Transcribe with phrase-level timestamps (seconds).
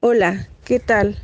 [0.00, 1.16] Hola, ¿qué tal?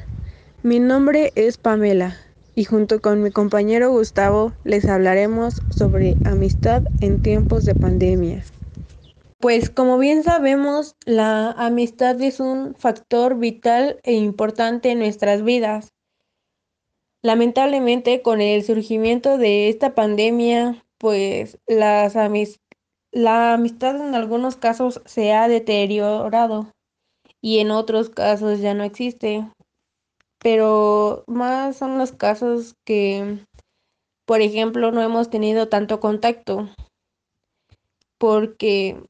[0.63, 2.17] Mi nombre es Pamela
[2.55, 8.45] y junto con mi compañero Gustavo les hablaremos sobre amistad en tiempos de pandemia.
[9.39, 15.89] Pues como bien sabemos, la amistad es un factor vital e importante en nuestras vidas.
[17.23, 22.15] Lamentablemente, con el surgimiento de esta pandemia, pues las
[23.13, 26.71] la amistad en algunos casos se ha deteriorado
[27.43, 29.51] y en otros casos ya no existe.
[30.39, 33.45] Pero más son los casos que,
[34.27, 36.69] por ejemplo, no hemos tenido tanto contacto
[38.19, 39.03] porque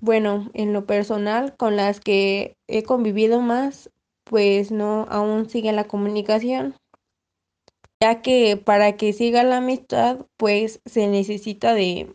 [0.00, 3.90] bueno, en lo personal, con las que he convivido más,
[4.24, 6.74] pues no, aún sigue la comunicación,
[8.00, 12.14] ya que para que siga la amistad, pues se necesita de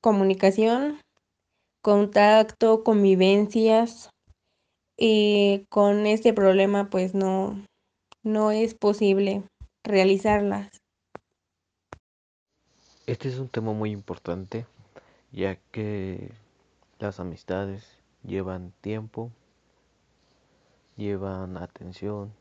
[0.00, 1.00] comunicación,
[1.82, 4.10] contacto, convivencias,
[5.00, 7.64] y con este problema, pues no,
[8.24, 9.44] no es posible
[9.84, 10.68] realizarlas.
[13.06, 14.66] Este es un tema muy importante,
[15.30, 16.32] ya que
[16.98, 17.86] las amistades
[18.24, 19.30] llevan tiempo,
[20.96, 22.32] llevan atención,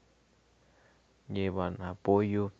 [1.29, 2.51] llevan apoyo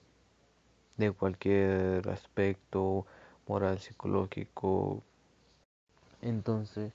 [0.97, 3.05] de cualquier aspecto
[3.47, 5.03] moral, psicológico.
[6.21, 6.93] Entonces,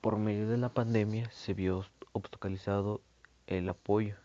[0.00, 3.00] por medio de la pandemia se vio obstaculizado
[3.46, 4.16] el apoyo.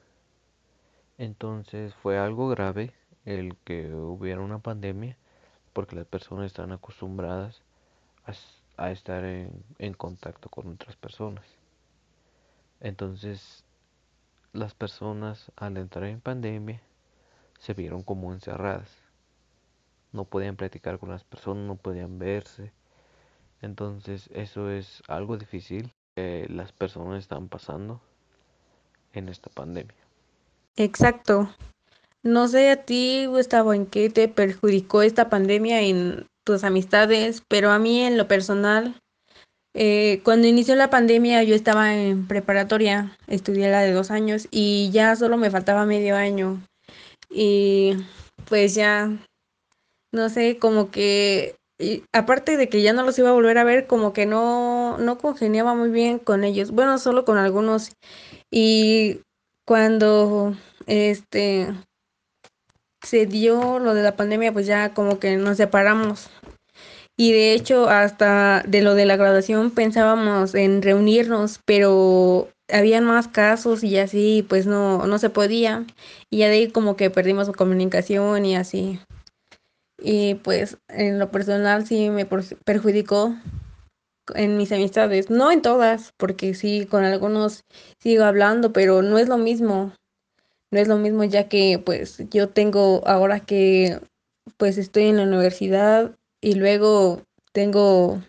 [1.17, 2.94] Entonces fue algo grave
[3.25, 5.17] el que hubiera una pandemia
[5.73, 7.61] porque las personas están acostumbradas
[8.25, 8.33] a
[8.80, 11.44] a estar en, contacto con otras personas.
[12.80, 13.66] Entonces,
[14.53, 16.81] las personas al entrar en pandemia
[17.59, 18.89] se vieron como encerradas.
[20.11, 22.72] No podían platicar con las personas, no podían verse.
[23.61, 28.02] Entonces, eso es algo difícil que las personas están pasando
[29.14, 29.95] en esta pandemia.
[30.77, 31.49] Exacto.
[32.23, 37.71] No sé a ti, Gustavo, en qué te perjudicó esta pandemia en tus amistades, pero
[37.71, 38.99] a mí en lo personal,
[39.82, 44.90] eh, cuando inició la pandemia yo estaba en preparatoria, estudié la de dos años y
[44.92, 46.62] ya solo me faltaba medio año.
[47.30, 47.94] Y
[48.50, 49.10] pues ya,
[50.12, 51.56] no sé, como que,
[52.12, 55.18] aparte de que ya no los iba a volver a ver, como que no, no
[55.18, 57.94] congeniaba muy bien con ellos, bueno, solo con algunos.
[58.52, 59.22] Y
[59.66, 60.58] cuando,
[60.88, 61.73] este,
[63.02, 66.30] se dio lo de la pandemia, pues ya como que nos separamos.
[67.20, 73.28] Y de hecho, hasta de lo de la graduación pensábamos en reunirnos, pero habían más
[73.28, 75.86] casos y así, pues no, no se podía.
[76.30, 79.02] Y ya ahí como que perdimos comunicación y así.
[80.02, 83.36] Y pues en lo personal sí me perjudicó
[84.34, 87.66] en mis amistades, no en todas, porque sí, con algunos
[88.02, 89.92] sigo hablando, pero no es lo mismo
[90.72, 94.00] no es lo mismo ya que pues yo tengo ahora que
[94.58, 98.22] pues estoy en la universidad y luego tengo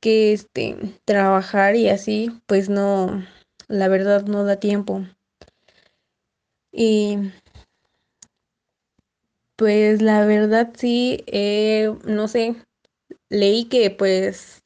[0.00, 3.24] que este trabajar y así pues no
[3.68, 5.04] la verdad no da tiempo
[6.72, 7.18] y
[9.56, 12.56] pues la verdad sí eh, no sé
[13.28, 14.62] leí que pues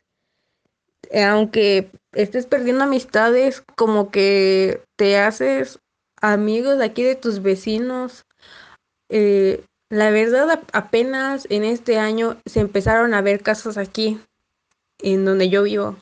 [1.12, 5.78] aunque estés perdiendo amistades como que te haces
[6.20, 8.24] amigos aquí de tus vecinos.
[9.08, 14.20] Eh, la verdad, apenas en este año se empezaron a ver casos aquí,
[15.00, 15.96] en donde yo vivo.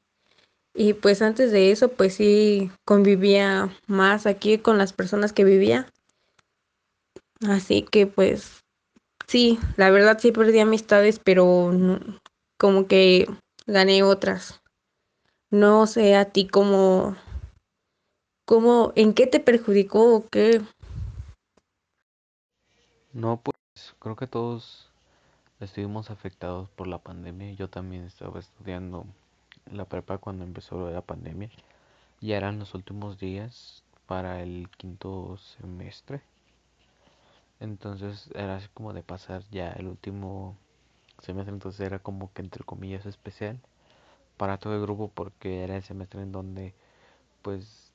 [0.74, 5.88] Y pues antes de eso, pues sí convivía más aquí con las personas que vivía.
[7.46, 8.64] Así que pues
[9.26, 11.72] sí, la verdad sí perdí amistades, pero
[12.58, 13.28] como que
[13.66, 14.60] gané otras.
[15.50, 17.16] No sé a ti cómo,
[18.46, 20.60] ¿Cómo, en qué te perjudicó o qué?
[23.14, 23.53] No, pues
[24.04, 24.90] creo que todos
[25.60, 27.52] estuvimos afectados por la pandemia.
[27.54, 29.06] Yo también estaba estudiando
[29.72, 31.48] la prepa cuando empezó la pandemia.
[32.20, 36.20] Ya eran los últimos días para el quinto semestre.
[37.60, 40.54] Entonces era así como de pasar ya el último
[41.22, 41.54] semestre.
[41.54, 43.58] Entonces era como que entre comillas especial
[44.36, 46.74] para todo el grupo porque era el semestre en donde
[47.40, 47.90] pues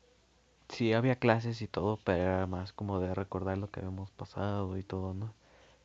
[0.69, 4.75] sí había clases y todo, pero era más como de recordar lo que habíamos pasado
[4.75, 5.38] y todo, ¿no?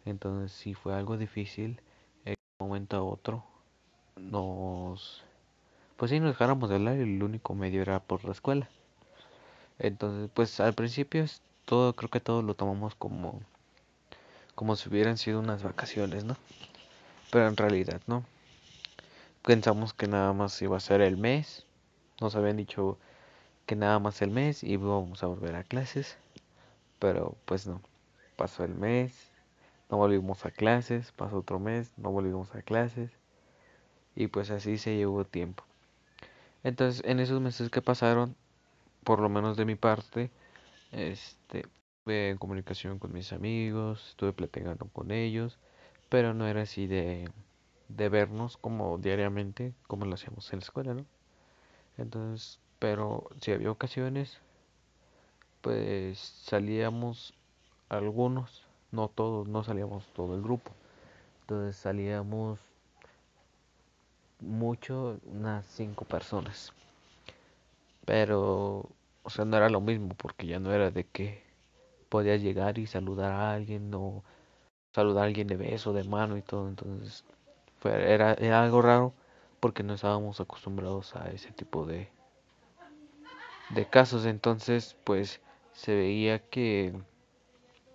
[0.04, 1.80] Entonces sí fue algo difícil.
[2.24, 3.44] En un momento a otro
[4.16, 5.22] nos...
[5.96, 8.68] Pues sí, nos dejáramos de hablar y el único medio era por la escuela.
[9.78, 11.24] Entonces, pues al principio
[11.64, 13.40] todo, creo que todos lo tomamos como
[14.54, 16.36] como si hubieran sido unas vacaciones, ¿no?
[17.30, 18.24] Pero en realidad no.
[19.42, 21.66] Pensamos que nada más iba a ser el mes.
[22.20, 22.98] Nos habían dicho
[23.66, 26.16] que nada más el mes y íbamos a volver a clases.
[26.98, 27.80] Pero pues no.
[28.36, 29.30] Pasó el mes,
[29.90, 33.10] no volvimos a clases, pasó otro mes, no volvimos a clases.
[34.16, 35.64] Y pues así se llevó tiempo.
[36.64, 38.34] Entonces, en esos meses que pasaron,
[39.04, 40.31] por lo menos de mi parte,
[40.92, 45.58] este, estuve en comunicación con mis amigos, estuve platicando con ellos,
[46.10, 47.30] pero no era así de,
[47.88, 51.06] de vernos como diariamente, como lo hacíamos en la escuela, ¿no?
[51.98, 54.40] Entonces, pero si había ocasiones,
[55.60, 57.34] pues salíamos
[57.88, 60.73] algunos, no todos, no salíamos todo el grupo.
[61.43, 62.58] Entonces salíamos
[64.41, 66.73] mucho, unas cinco personas.
[68.05, 68.88] Pero,
[69.23, 71.43] o sea, no era lo mismo porque ya no era de que
[72.08, 74.23] podías llegar y saludar a alguien o
[74.93, 76.69] saludar a alguien de beso, de mano y todo.
[76.69, 77.25] Entonces,
[77.85, 79.12] era, era algo raro
[79.61, 82.08] porque no estábamos acostumbrados a ese tipo de,
[83.70, 84.26] de casos.
[84.26, 85.40] Entonces, pues
[85.73, 86.94] se veía que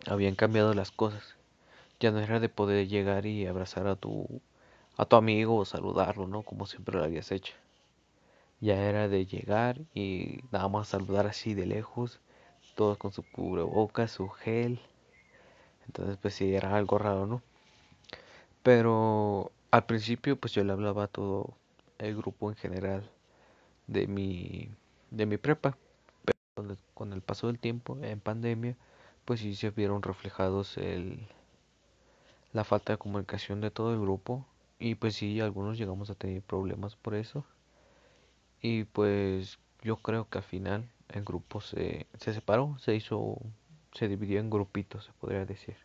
[0.09, 1.35] habían cambiado las cosas.
[2.00, 4.41] Ya no era de poder llegar y abrazar a tu
[4.97, 6.44] a tu amigo o saludarlo, ¿no?
[6.44, 7.53] Como siempre lo habías hecho.
[8.59, 12.19] Ya era de llegar y nada más saludar así de lejos,
[12.75, 14.81] todos con su cubrebocas, su gel.
[15.88, 17.41] Entonces, pues sí, era algo raro, ¿no?
[18.63, 21.53] Pero al principio, pues yo le hablaba a todo
[21.97, 23.09] el grupo en general
[23.88, 24.69] de mi,
[25.11, 25.77] de mi prepa.
[26.25, 28.75] Pero con el paso del tiempo, en pandemia,
[29.30, 31.20] pues sí se vieron reflejados el,
[32.52, 34.44] la falta de comunicación de todo el grupo.
[34.80, 37.46] Y pues sí, algunos llegamos a tener problemas por eso.
[38.60, 43.38] Y pues yo creo que al final el grupo se, se separó, se hizo,
[43.94, 45.78] se dividió en grupitos, se podría decir.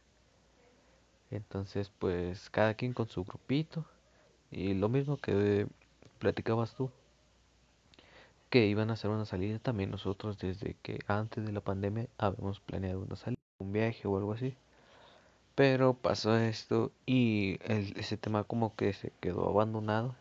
[1.31, 3.85] Entonces, pues cada quien con su grupito.
[4.50, 5.67] Y lo mismo que
[6.19, 6.91] platicabas tú,
[8.54, 12.60] que iban a hacer una salida también nosotros desde que antes de la pandemia habíamos
[12.60, 14.54] planeado una salida, un viaje o algo así.
[15.56, 20.14] Pero pasó esto y el, ese tema como que se quedó abandonado.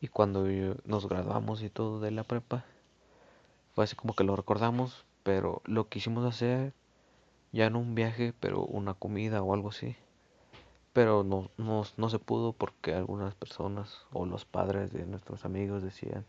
[0.00, 0.46] Y cuando
[0.86, 2.64] nos graduamos y todo de la prepa,
[3.74, 6.72] fue así como que lo recordamos, pero lo quisimos hacer
[7.52, 9.94] ya no un viaje, pero una comida o algo así.
[10.94, 15.82] Pero no, no, no se pudo porque algunas personas o los padres de nuestros amigos
[15.82, 16.24] decían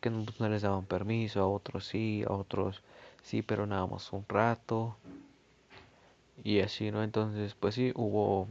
[0.00, 2.82] que no, no les daban permiso, a otros sí, a otros
[3.22, 4.96] sí, pero nada más un rato.
[6.44, 7.02] Y así, ¿no?
[7.02, 8.48] Entonces, pues sí, hubo,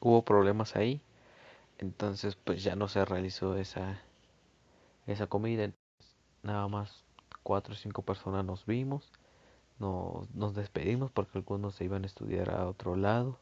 [0.00, 1.00] hubo problemas ahí.
[1.78, 4.00] Entonces, pues ya no se realizó esa,
[5.06, 5.70] esa comida.
[6.42, 7.04] Nada más
[7.42, 9.10] cuatro o cinco personas nos vimos.
[9.78, 13.38] Nos, nos despedimos porque algunos se iban a estudiar a otro lado.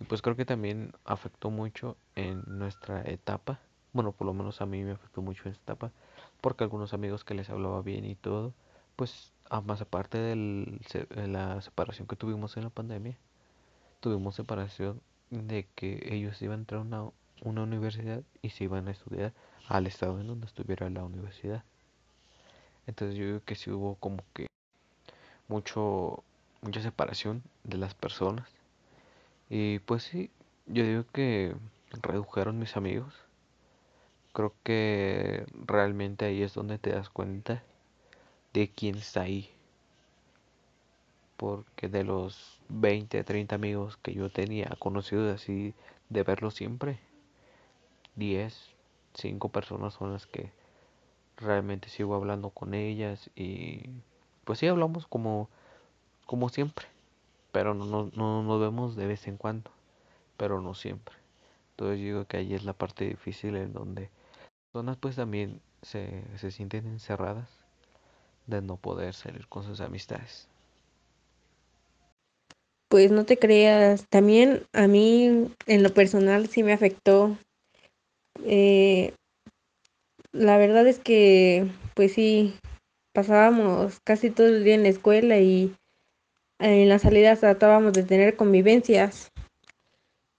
[0.00, 3.60] Y pues creo que también afectó mucho en nuestra etapa.
[3.92, 5.92] Bueno, por lo menos a mí me afectó mucho en esta etapa.
[6.46, 8.54] Porque algunos amigos que les hablaba bien y todo,
[8.94, 9.32] pues
[9.64, 10.36] más aparte de
[11.26, 13.18] la separación que tuvimos en la pandemia,
[13.98, 17.10] tuvimos separación de que ellos iban a entrar a una,
[17.42, 19.32] una universidad y se iban a estudiar
[19.66, 21.64] al estado en donde estuviera la universidad.
[22.86, 24.46] Entonces yo digo que sí hubo como que
[25.48, 26.22] mucho
[26.60, 28.48] mucha separación de las personas.
[29.50, 30.30] Y pues sí,
[30.66, 31.56] yo digo que
[32.02, 33.25] redujeron mis amigos.
[34.36, 37.62] Creo que realmente ahí es donde te das cuenta
[38.52, 39.48] de quién está ahí.
[41.38, 45.72] Porque de los 20, 30 amigos que yo tenía conocidos así
[46.10, 46.98] de verlos siempre,
[48.16, 48.74] 10,
[49.14, 50.52] 5 personas son las que
[51.38, 53.88] realmente sigo hablando con ellas y
[54.44, 55.48] pues sí hablamos como,
[56.26, 56.84] como siempre,
[57.52, 59.70] pero no, no, no nos vemos de vez en cuando,
[60.36, 61.16] pero no siempre.
[61.70, 64.10] Entonces digo que ahí es la parte difícil en donde
[64.76, 67.48] personas pues también se, se sienten encerradas
[68.46, 70.48] de no poder salir con sus amistades.
[72.90, 77.38] Pues no te creas, también a mí en lo personal sí me afectó.
[78.44, 79.14] Eh,
[80.32, 82.54] la verdad es que, pues sí,
[83.14, 85.74] pasábamos casi todo el día en la escuela y
[86.58, 89.32] en las salidas tratábamos de tener convivencias.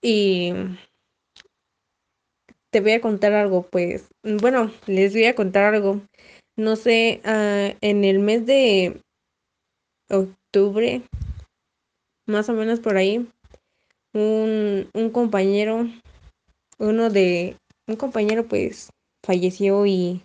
[0.00, 0.52] Y
[2.78, 6.00] te voy a contar algo, pues, bueno, les voy a contar algo.
[6.56, 9.00] No sé, uh, en el mes de
[10.08, 11.02] octubre,
[12.28, 13.28] más o menos por ahí,
[14.14, 15.88] un, un compañero,
[16.78, 17.56] uno de,
[17.88, 18.90] un compañero pues
[19.26, 20.22] falleció y,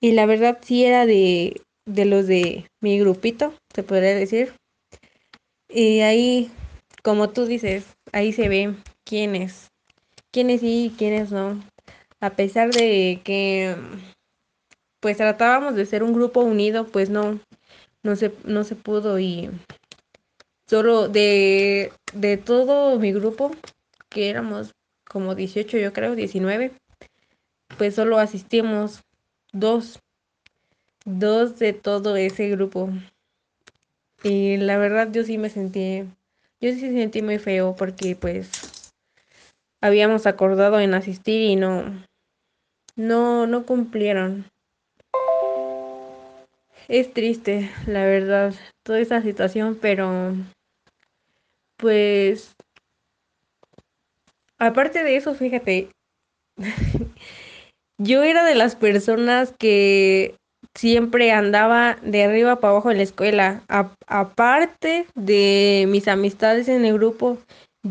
[0.00, 4.54] y la verdad sí era de, de los de mi grupito, se podría decir.
[5.68, 6.52] Y ahí
[7.02, 9.72] como tú dices, ahí se ve quiénes,
[10.30, 11.60] quiénes sí y quiénes no.
[12.20, 13.76] A pesar de que
[15.00, 17.38] pues tratábamos de ser un grupo unido, pues no,
[18.02, 19.50] no se, no se pudo y
[20.66, 23.52] solo de, de todo mi grupo,
[24.08, 24.72] que éramos
[25.08, 26.72] como 18 yo creo, 19,
[27.76, 29.02] pues solo asistimos
[29.52, 30.00] dos,
[31.04, 32.90] dos de todo ese grupo.
[34.22, 36.00] Y la verdad yo sí me sentí,
[36.60, 38.77] yo sí sentí muy feo porque pues
[39.80, 41.84] habíamos acordado en asistir y no,
[42.96, 44.46] no, no cumplieron.
[46.88, 50.34] Es triste, la verdad, toda esta situación, pero
[51.76, 52.54] pues
[54.58, 55.90] aparte de eso, fíjate,
[57.98, 60.34] yo era de las personas que
[60.74, 63.62] siempre andaba de arriba para abajo en la escuela.
[64.06, 67.38] aparte de mis amistades en el grupo,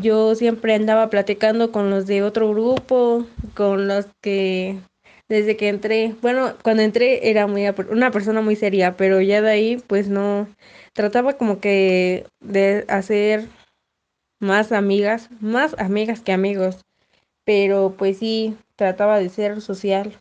[0.00, 4.78] yo siempre andaba platicando con los de otro grupo, con los que
[5.28, 9.50] desde que entré, bueno, cuando entré era muy una persona muy seria, pero ya de
[9.50, 10.48] ahí pues no
[10.94, 13.46] trataba como que de hacer
[14.40, 16.84] más amigas, más amigas que amigos,
[17.44, 20.18] pero pues sí trataba de ser social.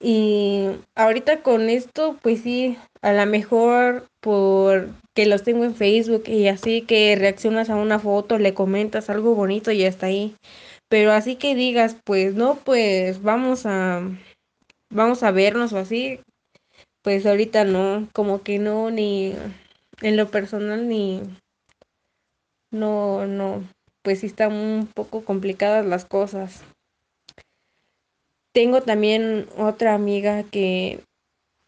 [0.00, 6.24] Y ahorita con esto, pues sí, a lo mejor por que los tengo en Facebook
[6.26, 10.36] y así que reaccionas a una foto, le comentas algo bonito y hasta ahí.
[10.88, 14.02] Pero así que digas, pues no, pues vamos a
[14.90, 16.20] vamos a vernos o así,
[17.02, 19.34] pues ahorita no, como que no ni
[20.02, 21.22] en lo personal ni
[22.70, 23.64] no no,
[24.02, 26.62] pues sí están un poco complicadas las cosas.
[28.56, 31.00] Tengo también otra amiga que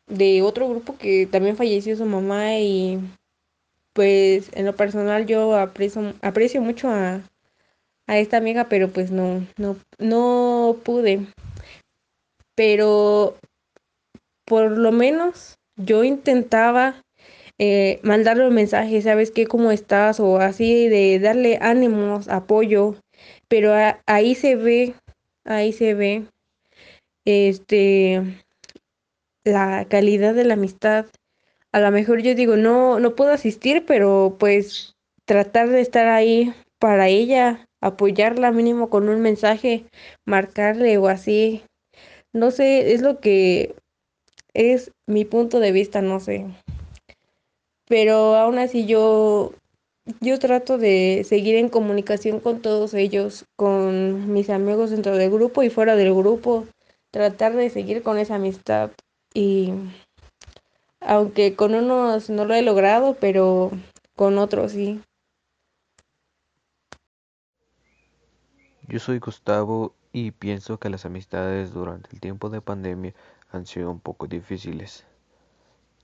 [0.07, 2.99] de otro grupo que también falleció su mamá y
[3.93, 7.21] pues en lo personal yo aprecio aprecio mucho a
[8.07, 11.27] a esta amiga, pero pues no, no, no pude.
[12.55, 13.37] Pero
[14.47, 17.03] por lo menos yo intentaba
[17.59, 19.47] eh, mandarle un mensaje, ¿sabes qué?
[19.47, 20.21] ¿Cómo estás?
[20.21, 22.95] O así de darle ánimos, apoyo.
[23.47, 23.75] Pero
[24.07, 24.95] ahí se ve,
[25.45, 26.25] ahí se ve,
[27.29, 28.23] este,
[29.45, 31.07] la calidad de la amistad.
[31.73, 36.55] A lo mejor yo digo, no, no puedo asistir, pero pues tratar de estar ahí
[36.79, 39.85] para ella, apoyarla mínimo con un mensaje,
[40.25, 41.63] marcarle o así.
[42.33, 43.75] No sé, es lo que
[44.55, 46.47] es mi punto de vista, no sé.
[47.87, 49.53] Pero aún así yo
[50.23, 55.63] yo trato de seguir en comunicación con todos ellos, con mis amigos dentro del grupo
[55.63, 56.67] y fuera del grupo,
[57.11, 58.91] tratar de seguir con esa amistad
[59.35, 59.73] y
[61.01, 63.71] aunque con unos no lo he logrado, pero
[64.17, 65.01] con otros sí.
[68.89, 73.15] Yo soy Gustavo y pienso que las amistades durante el tiempo de pandemia
[73.51, 75.05] han sido un poco difíciles,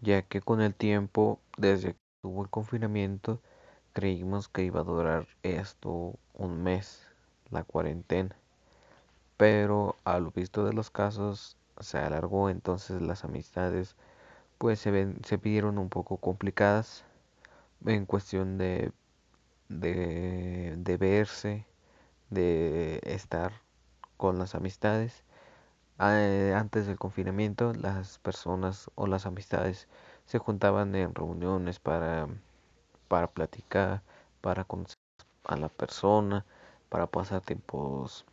[0.00, 3.40] ya que con el tiempo, desde que tuvo el confinamiento,
[3.92, 7.06] creímos que iba a durar esto un mes,
[7.50, 8.36] la cuarentena,
[9.36, 13.96] pero a lo visto de los casos se alargó, entonces las amistades
[14.58, 17.04] pues se, ven, se vieron un poco complicadas
[17.86, 18.92] en cuestión de,
[19.68, 21.66] de, de verse
[22.30, 23.52] de estar
[24.18, 25.24] con las amistades.
[26.00, 29.88] Eh, antes del confinamiento, las personas o las amistades
[30.26, 32.28] se juntaban en reuniones para,
[33.08, 34.02] para platicar,
[34.40, 34.98] para conocer
[35.44, 36.44] a la persona,
[36.90, 38.26] para pasar tiempos,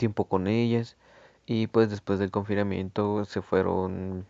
[0.00, 0.96] tiempo con ellas.
[1.46, 4.26] Y pues después del confinamiento se fueron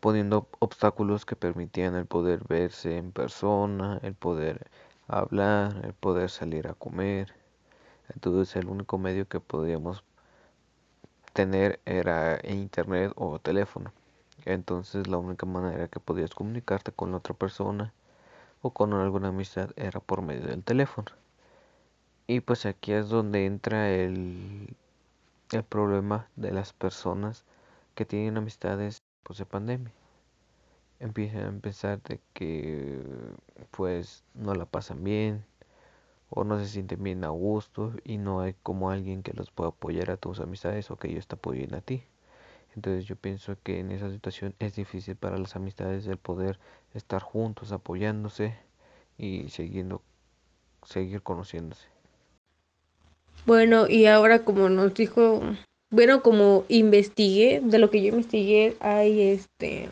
[0.00, 4.70] poniendo obstáculos que permitían el poder verse en persona, el poder
[5.06, 7.34] hablar, el poder salir a comer.
[8.14, 10.02] Entonces el único medio que podíamos
[11.32, 13.92] tener era internet o teléfono.
[14.46, 17.92] Entonces la única manera que podías comunicarte con la otra persona
[18.62, 21.12] o con alguna amistad era por medio del teléfono.
[22.28, 24.76] Y pues aquí es donde entra el,
[25.50, 27.44] el problema de las personas
[27.96, 29.92] que tienen amistades pues de pandemia
[31.00, 33.02] empiezan a pensar de que
[33.70, 35.44] pues no la pasan bien
[36.30, 39.70] o no se sienten bien a gusto y no hay como alguien que los pueda
[39.70, 42.04] apoyar a tus amistades o que ellos te apoyen a ti.
[42.76, 46.58] Entonces yo pienso que en esa situación es difícil para las amistades el poder
[46.94, 48.56] estar juntos, apoyándose
[49.18, 50.02] y siguiendo,
[50.84, 51.97] seguir conociéndose.
[53.46, 55.40] Bueno, y ahora como nos dijo,
[55.90, 59.88] bueno, como investigué, de lo que yo investigué, hay este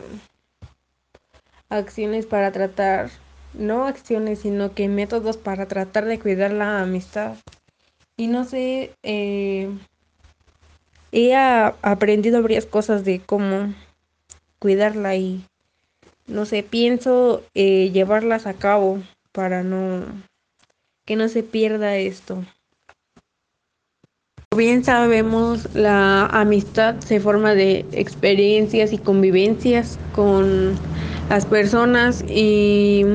[1.69, 3.09] acciones para tratar
[3.53, 7.35] no acciones, sino que métodos para tratar de cuidar la amistad.
[8.15, 9.69] Y no sé, eh,
[11.11, 13.73] he aprendido varias cosas de cómo
[14.59, 15.43] cuidarla y
[16.27, 19.01] no sé, pienso eh, llevarlas a cabo
[19.31, 20.05] para no
[21.05, 22.43] que no se pierda esto.
[24.57, 30.73] Bien sabemos, la amistad se forma de experiencias y convivencias con
[31.29, 33.05] las personas y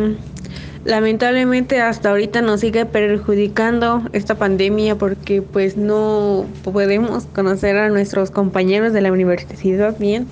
[0.84, 8.30] lamentablemente hasta ahorita nos sigue perjudicando esta pandemia porque pues no podemos conocer a nuestros
[8.30, 10.28] compañeros de la universidad bien.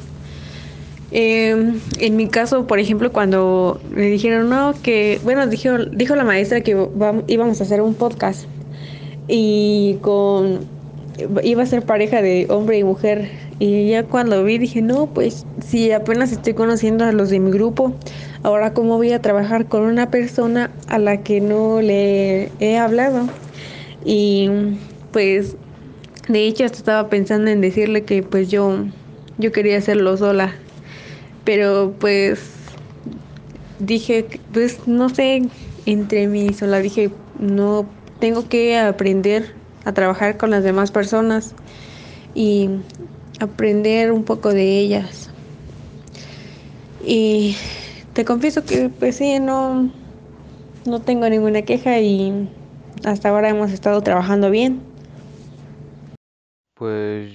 [1.11, 6.23] Eh, en mi caso, por ejemplo, cuando me dijeron, no, que, bueno, dijo, dijo la
[6.23, 6.87] maestra que
[7.26, 8.45] íbamos a hacer un podcast
[9.26, 10.79] y con,
[11.43, 13.31] iba a ser pareja de hombre y mujer.
[13.59, 17.50] Y ya cuando vi dije, no, pues si apenas estoy conociendo a los de mi
[17.50, 17.95] grupo,
[18.43, 23.29] ahora cómo voy a trabajar con una persona a la que no le he hablado.
[24.05, 24.49] Y
[25.12, 25.57] pues,
[26.29, 28.87] de hecho, hasta estaba pensando en decirle que pues yo,
[29.39, 30.55] yo quería hacerlo sola
[31.45, 32.41] pero pues
[33.79, 35.43] dije, pues no sé,
[35.87, 37.87] entre mí sola dije, no,
[38.21, 39.53] tengo que aprender
[39.84, 41.54] a trabajar con las demás personas
[42.34, 42.68] y
[43.40, 45.30] aprender un poco de ellas.
[47.04, 47.56] Y
[48.12, 49.90] te confieso que pues sí, no,
[50.87, 52.49] no tengo ninguna queja y
[53.04, 54.82] hasta ahora hemos estado trabajando bien.
[56.75, 57.32] Pues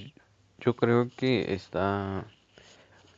[0.59, 2.25] yo creo que está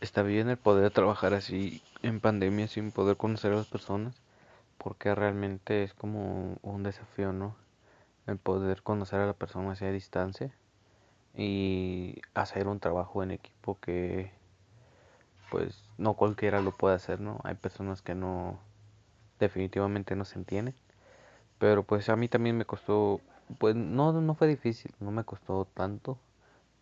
[0.01, 4.15] está bien el poder trabajar así en pandemia sin poder conocer a las personas,
[4.77, 7.55] porque realmente es como un desafío, ¿no?
[8.27, 10.53] El poder conocer a la persona a distancia
[11.36, 14.31] y hacer un trabajo en equipo que
[15.50, 17.39] pues no cualquiera lo puede hacer, ¿no?
[17.43, 18.60] Hay personas que no
[19.39, 20.75] definitivamente no se entienden,
[21.60, 23.22] pero pues a mí también me costó,
[23.60, 26.17] pues no no fue difícil, no me costó tanto,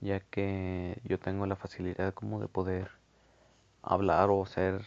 [0.01, 2.91] ya que yo tengo la facilidad como de poder
[3.84, 4.84] hablar o ser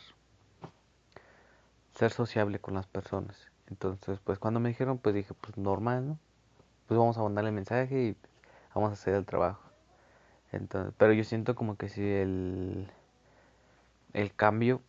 [1.94, 3.50] ser sociable con las personas.
[3.68, 6.18] Entonces, pues cuando me dijeron, pues dije, pues normal, ¿no?
[6.88, 8.16] Pues vamos a mandarle mensaje y
[8.74, 9.62] vamos a hacer el trabajo.
[10.52, 12.88] Entonces, pero yo siento como que si el
[14.12, 14.80] el cambio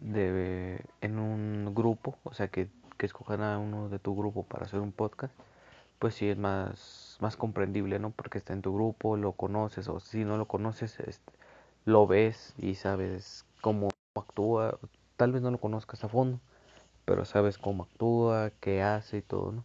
[0.00, 4.66] de en un grupo, o sea, que, que escojan a uno de tu grupo para
[4.66, 5.34] hacer un podcast,
[5.98, 8.10] pues sí es más más comprendible, ¿no?
[8.10, 11.32] Porque está en tu grupo, lo conoces o si no lo conoces, este,
[11.86, 14.78] lo ves y sabes cómo actúa,
[15.16, 16.40] tal vez no lo conozcas a fondo,
[17.06, 19.64] pero sabes cómo actúa, qué hace y todo, ¿no?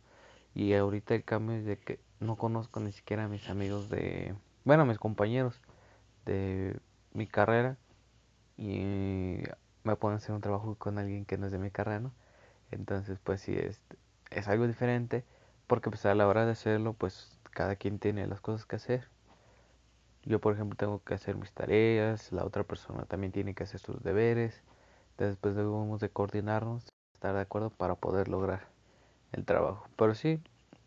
[0.55, 4.35] Y ahorita el cambio es de que no conozco ni siquiera a mis amigos de,
[4.65, 5.59] bueno, a mis compañeros
[6.25, 6.79] de
[7.13, 7.77] mi carrera
[8.57, 9.41] y
[9.83, 12.11] me pueden hacer un trabajo con alguien que no es de mi carrera, ¿no?
[12.71, 13.81] Entonces, pues sí, es,
[14.31, 15.23] es algo diferente
[15.67, 19.07] porque pues a la hora de hacerlo, pues cada quien tiene las cosas que hacer.
[20.23, 23.79] Yo, por ejemplo, tengo que hacer mis tareas, la otra persona también tiene que hacer
[23.79, 24.61] sus deberes.
[25.17, 28.72] Después debemos de coordinarnos, estar de acuerdo para poder lograr
[29.33, 29.87] el trabajo.
[29.97, 30.41] Pero sí,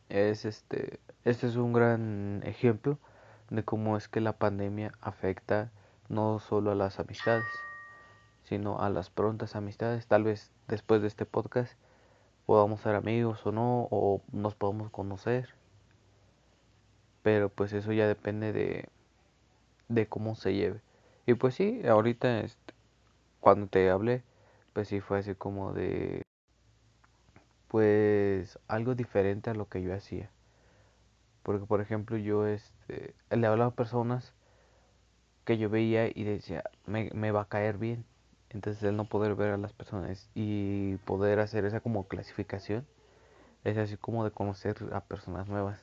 [0.09, 2.99] es este, este es un gran ejemplo
[3.51, 5.71] de cómo es que la pandemia afecta
[6.09, 7.45] no solo a las amistades,
[8.45, 10.07] sino a las prontas amistades.
[10.07, 11.75] Tal vez después de este podcast
[12.47, 15.49] podamos ser amigos o no, o nos podamos conocer.
[17.23, 18.89] Pero pues eso ya depende de,
[19.89, 20.81] de cómo se lleve.
[21.27, 22.75] Y pues sí, ahorita este,
[23.41, 24.23] cuando te hablé,
[24.73, 26.23] pues sí fue así como de
[27.69, 30.31] pues algo diferente a lo que yo hacía.
[31.43, 34.35] Porque por ejemplo yo este le hablaba a personas
[35.45, 38.05] que yo veía y decía, me, me va a caer bien.
[38.51, 42.87] Entonces el no poder ver a las personas y poder hacer esa como clasificación
[43.65, 45.81] es así como de conocer a personas nuevas.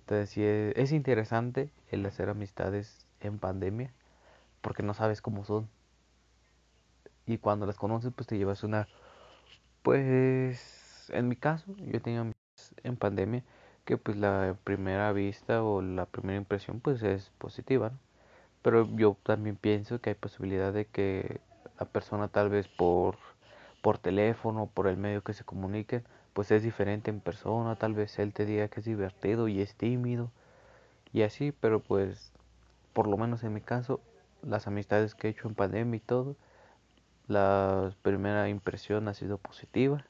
[0.00, 3.92] Entonces sí es, es interesante el hacer amistades en pandemia
[4.60, 5.68] porque no sabes cómo son.
[7.26, 8.88] Y cuando las conoces, pues te llevas una.
[9.82, 12.26] Pues en mi caso, yo tenía
[12.82, 13.44] en pandemia
[13.84, 17.92] que pues la primera vista o la primera impresión pues es positiva.
[18.62, 21.40] Pero yo también pienso que hay posibilidad de que
[21.80, 23.16] la persona tal vez por
[23.82, 28.18] por teléfono, por el medio que se comuniquen, pues es diferente en persona, tal vez
[28.18, 30.30] él te diga que es divertido y es tímido
[31.12, 32.32] y así, pero pues
[32.92, 34.00] por lo menos en mi caso,
[34.42, 36.36] las amistades que he hecho en pandemia y todo,
[37.28, 40.04] la primera impresión ha sido positiva.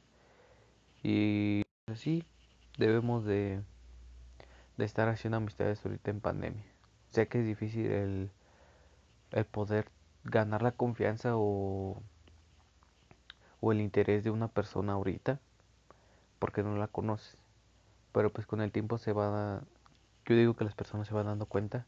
[1.02, 2.24] Y así
[2.78, 3.60] debemos de,
[4.76, 6.64] de estar haciendo amistades ahorita en pandemia.
[7.10, 8.30] Sé que es difícil el,
[9.32, 9.88] el poder
[10.24, 12.02] ganar la confianza o,
[13.60, 15.40] o el interés de una persona ahorita
[16.38, 17.36] porque no la conoces.
[18.12, 19.62] Pero pues con el tiempo se va,
[20.26, 21.86] yo digo que las personas se van dando cuenta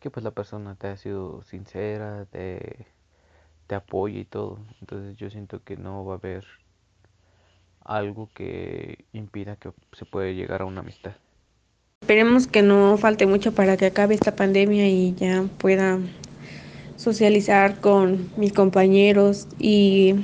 [0.00, 2.86] que pues la persona te ha sido sincera, te,
[3.70, 4.58] te apoya y todo.
[4.80, 6.44] Entonces yo siento que no va a haber
[7.84, 11.12] algo que impida que se pueda llegar a una amistad.
[12.02, 16.00] Esperemos que no falte mucho para que acabe esta pandemia y ya pueda
[16.96, 20.16] socializar con mis compañeros y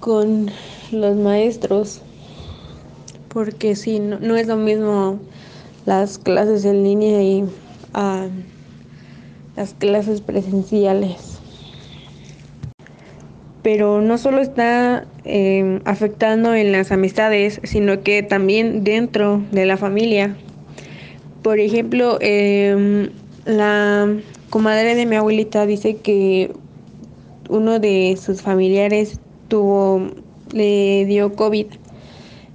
[0.00, 0.50] con
[0.90, 2.02] los maestros,
[3.28, 5.20] porque si no, no, es lo mismo
[5.86, 8.28] las clases en línea y uh,
[9.54, 11.31] las clases presenciales.
[13.62, 19.76] Pero no solo está eh, afectando en las amistades, sino que también dentro de la
[19.76, 20.36] familia.
[21.42, 23.10] Por ejemplo, eh,
[23.44, 24.08] la
[24.50, 26.52] comadre de mi abuelita dice que
[27.48, 30.08] uno de sus familiares tuvo,
[30.52, 31.66] le dio COVID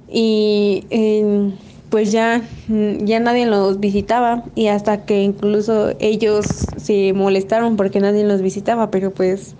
[0.09, 1.51] y eh,
[1.89, 8.23] pues ya, ya nadie los visitaba y hasta que incluso ellos se molestaron porque nadie
[8.25, 9.55] los visitaba, pero pues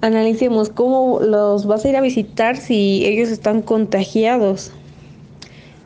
[0.00, 4.72] analicemos cómo los vas a ir a visitar si ellos están contagiados.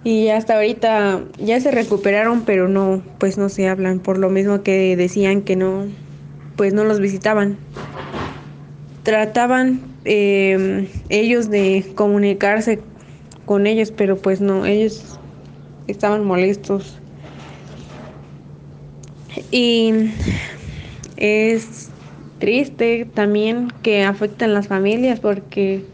[0.04, 4.62] Y hasta ahorita ya se recuperaron, pero no, pues no se hablan, por lo mismo
[4.62, 5.86] que decían que no,
[6.56, 7.56] pues no los visitaban.
[9.04, 12.80] Trataban eh, ellos de comunicarse
[13.46, 15.18] con ellos, pero pues no, ellos
[15.86, 16.98] estaban molestos.
[19.52, 19.92] Y
[21.16, 21.91] es
[22.42, 25.84] triste también que afectan las familias porque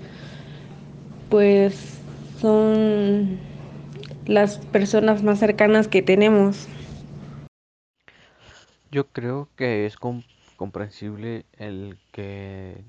[1.28, 2.00] pues
[2.40, 3.38] son
[4.24, 6.66] las personas más cercanas que tenemos.
[8.90, 9.98] Yo creo que es
[10.56, 12.82] comprensible el que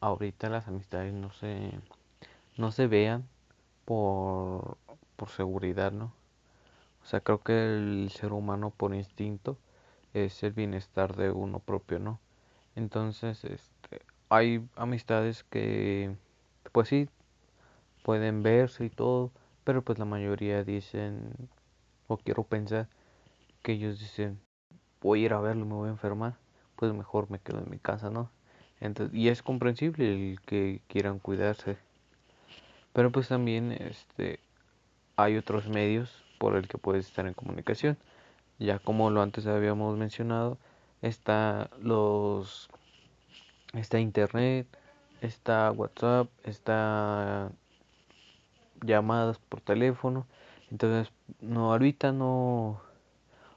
[0.00, 1.70] ahorita las amistades no se,
[2.56, 3.22] no se vean
[3.84, 4.78] por,
[5.14, 6.12] por seguridad, ¿no?
[7.04, 9.56] O sea, creo que el ser humano por instinto
[10.12, 12.18] es el bienestar de uno propio, ¿no?
[12.76, 16.14] Entonces, este, hay amistades que,
[16.72, 17.08] pues sí,
[18.02, 19.32] pueden verse y todo,
[19.64, 21.32] pero pues la mayoría dicen,
[22.06, 22.88] o quiero pensar,
[23.62, 24.38] que ellos dicen,
[25.00, 26.36] voy a ir a verlo, me voy a enfermar,
[26.76, 28.30] pues mejor me quedo en mi casa, ¿no?
[29.12, 31.78] y es comprensible el que quieran cuidarse.
[32.92, 34.38] Pero pues también este,
[35.16, 37.96] hay otros medios por el que puedes estar en comunicación.
[38.58, 40.58] Ya como lo antes habíamos mencionado,
[41.02, 42.68] está los
[43.72, 44.66] está internet,
[45.20, 47.50] está WhatsApp, está
[48.82, 50.26] llamadas por teléfono.
[50.70, 52.80] Entonces, no ahorita no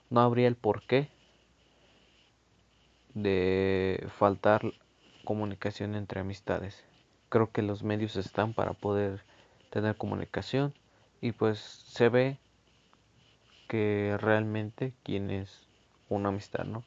[0.09, 1.09] no habría el porqué
[3.13, 4.61] de faltar
[5.23, 6.83] comunicación entre amistades.
[7.29, 9.23] Creo que los medios están para poder
[9.69, 10.73] tener comunicación
[11.21, 12.37] y pues se ve
[13.67, 15.67] que realmente quién es
[16.09, 16.83] una amistad, ¿no?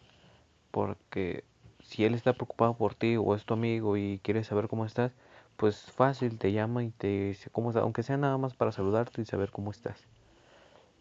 [0.73, 1.45] Porque
[1.85, 5.13] si él está preocupado por ti o es tu amigo y quiere saber cómo estás,
[5.57, 9.23] pues fácil te llama y te dice cómo estás, aunque sea nada más para saludarte
[9.23, 10.09] y saber cómo estás.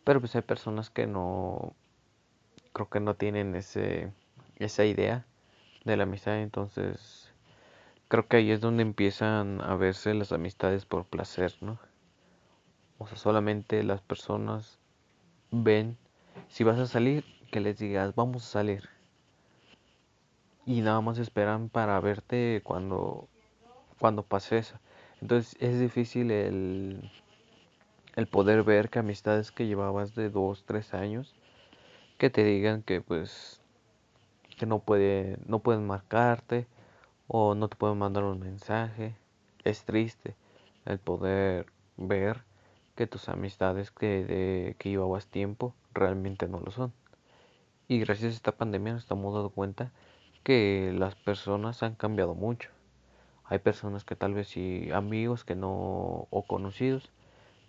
[0.03, 1.73] Pero pues hay personas que no
[2.73, 4.11] creo que no tienen ese
[4.59, 5.25] esa idea
[5.85, 7.31] de la amistad, entonces
[8.07, 11.79] creo que ahí es donde empiezan a verse las amistades por placer, ¿no?
[12.99, 14.77] O sea, solamente las personas
[15.49, 15.97] ven,
[16.49, 19.00] si vas a salir, que les digas, vamos a salir.
[20.71, 23.27] Y nada más esperan para verte cuando,
[23.99, 24.79] cuando pase eso.
[25.19, 27.11] Entonces es difícil el,
[28.15, 31.35] el poder ver que amistades que llevabas de dos, tres años,
[32.17, 33.59] que te digan que pues
[34.57, 36.67] que no puede, no pueden marcarte,
[37.27, 39.13] o no te pueden mandar un mensaje.
[39.65, 40.35] Es triste
[40.85, 41.65] el poder
[41.97, 42.43] ver
[42.95, 46.93] que tus amistades que, de, que llevabas tiempo realmente no lo son.
[47.89, 49.91] Y gracias a esta pandemia nos estamos dando cuenta
[50.43, 52.69] que las personas han cambiado mucho.
[53.45, 57.11] Hay personas que tal vez sí, amigos que no, o conocidos,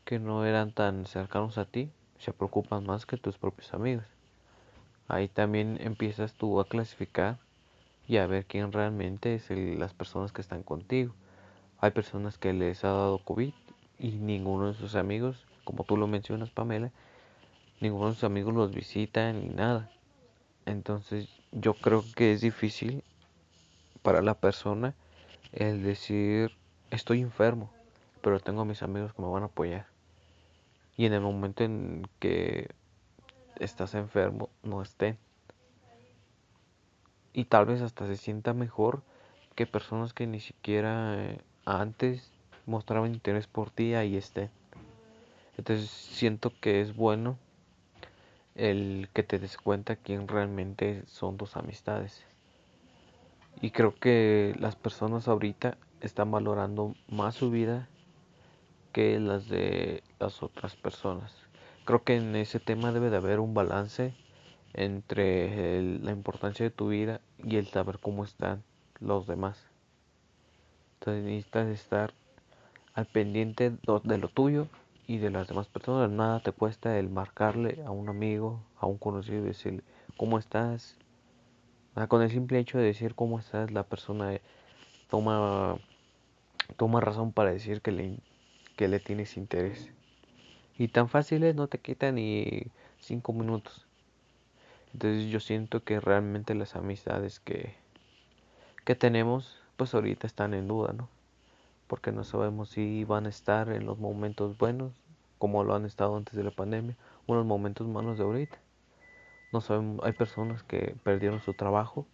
[0.05, 4.05] que no eran tan cercanos a ti, se preocupan más que tus propios amigos.
[5.09, 7.39] Ahí también empiezas tú a clasificar
[8.09, 11.15] y a ver quién realmente es las personas que están contigo.
[11.79, 13.53] Hay personas que les ha dado COVID
[13.99, 16.93] y ninguno de sus amigos, como tú lo mencionas Pamela,
[17.81, 19.91] ninguno de sus amigos los visita ni nada.
[20.67, 23.03] Entonces yo creo que es difícil
[24.03, 24.95] para la persona
[25.53, 26.53] el decir
[26.91, 27.71] estoy enfermo,
[28.23, 29.87] pero tengo a mis amigos que me van a apoyar.
[30.97, 32.69] Y en el momento en que
[33.57, 35.19] estás enfermo, no estén
[37.33, 39.03] y tal vez hasta se sienta mejor
[39.55, 42.31] que personas que ni siquiera eh, antes
[42.67, 44.51] mostraban interés por ti ahí estén.
[45.57, 47.37] Entonces siento que es bueno
[48.55, 52.25] el que te des cuenta quién realmente son tus amistades.
[53.61, 57.89] Y creo que las personas ahorita están valorando más su vida
[58.93, 61.35] que las de las otras personas.
[61.85, 64.15] Creo que en ese tema debe de haber un balance
[64.75, 68.63] entre la importancia de tu vida y el saber cómo están
[69.01, 69.67] los demás.
[70.95, 72.15] Entonces necesitas estar
[72.95, 74.69] al pendiente de lo tuyo
[75.07, 76.11] y de las demás personas.
[76.11, 79.83] Nada te cuesta el marcarle a un amigo, a un conocido y decirle
[80.17, 80.97] cómo estás.
[82.09, 84.41] con el simple hecho de decir cómo estás, la persona
[85.11, 85.77] toma,
[86.77, 88.19] toma razón para decir que le,
[88.77, 89.91] que le tienes interés.
[90.79, 92.65] Y tan fácil es, no te quita ni
[92.99, 93.87] cinco minutos.
[94.93, 97.75] Entonces yo siento que realmente las amistades que,
[98.85, 101.09] que tenemos, pues ahorita están en duda, ¿no?
[101.93, 104.95] Porque no sabemos si van a estar en los momentos buenos,
[105.37, 106.97] como lo han estado antes de la pandemia,
[107.29, 108.59] los momentos malos de ahorita.
[109.53, 112.07] No sabemos, hay personas que perdieron su trabajo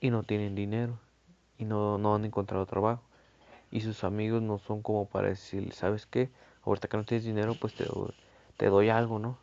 [0.00, 1.00] y no tienen dinero
[1.58, 3.02] y no, no han encontrado trabajo.
[3.72, 6.30] Y sus amigos no son como para decir, ¿sabes qué?
[6.64, 7.84] Ahorita que no tienes dinero, pues te,
[8.56, 9.38] te doy algo, ¿no?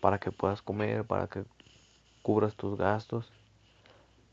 [0.00, 1.44] Para que puedas comer, para que
[2.22, 3.30] cubras tus gastos.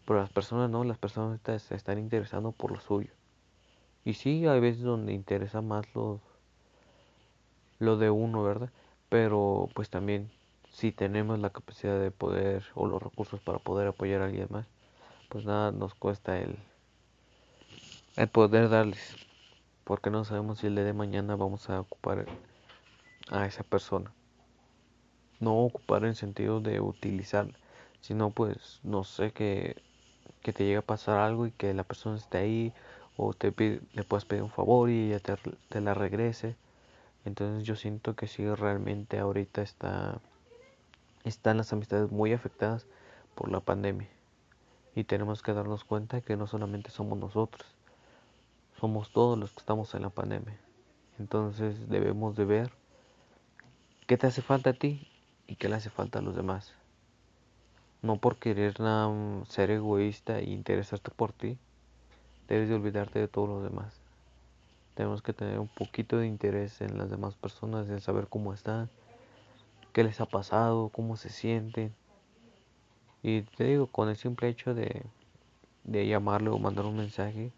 [0.06, 3.12] Pero las personas no, las personas se están interesando por lo suyo.
[4.04, 6.20] Y sí, hay veces donde interesa más lo,
[7.80, 8.70] lo de uno, ¿verdad?
[9.10, 10.32] Pero pues también
[10.72, 14.66] si tenemos la capacidad de poder o los recursos para poder apoyar a alguien más,
[15.30, 16.58] pues nada nos cuesta el,
[18.16, 19.16] el poder darles.
[19.84, 22.26] Porque no sabemos si el día de mañana vamos a ocupar
[23.30, 24.12] a esa persona.
[25.40, 27.58] No ocupar en sentido de utilizarla,
[28.00, 29.76] sino pues no sé que,
[30.42, 32.74] que te llegue a pasar algo y que la persona esté ahí
[33.24, 33.54] o te
[33.94, 36.56] le puedas pedir un favor y ella te, la regrese.
[37.24, 40.20] Entonces yo siento que sí realmente ahorita está
[41.24, 42.88] están las amistades muy afectadas
[43.36, 44.10] por la pandemia.
[44.96, 47.64] Y tenemos que darnos cuenta que no solamente somos nosotros,
[48.80, 50.60] somos todos los que estamos en la pandemia.
[51.20, 52.72] Entonces debemos de ver
[54.08, 55.08] qué te hace falta a ti
[55.46, 56.74] y qué le hace falta a los demás.
[58.02, 58.78] No por querer
[59.48, 61.60] ser egoísta e interesarte por ti,
[62.52, 64.02] debes de olvidarte de todos los demás.
[64.96, 68.90] Tenemos que tener un poquito de interés en las demás personas, en saber cómo están,
[69.94, 71.96] qué les ha pasado, cómo se sienten.
[73.24, 75.06] Y te digo, con el simple hecho de,
[75.86, 77.54] de llamarle o mandar un mensaje,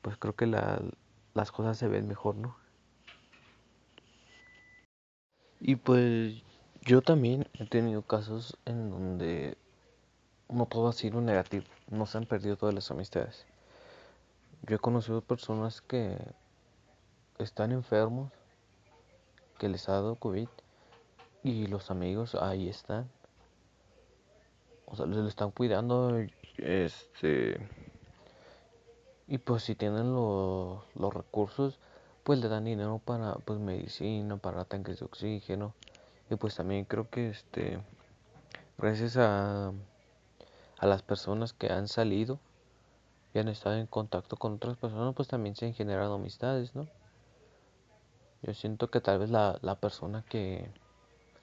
[0.00, 2.54] pues creo que las cosas se ven mejor, ¿no?
[5.58, 6.40] Y pues
[6.82, 9.56] yo también he tenido casos en donde
[10.48, 13.46] no todo ha sido negativo, no se han perdido todas las amistades.
[14.64, 16.16] Yo he conocido personas que
[17.38, 18.30] están enfermos,
[19.58, 20.48] que les ha dado COVID
[21.42, 23.10] y los amigos ahí están.
[24.86, 26.16] O sea, les están cuidando,
[26.58, 27.58] este
[29.26, 31.80] y pues si tienen los, los recursos,
[32.22, 35.74] pues le dan dinero para pues medicina, para tanques de oxígeno.
[36.30, 37.80] Y pues también creo que este
[38.78, 39.72] gracias a,
[40.78, 42.38] a las personas que han salido
[43.34, 46.86] y han estado en contacto con otras personas, pues también se han generado amistades, ¿no?
[48.42, 50.68] Yo siento que tal vez la, la persona que,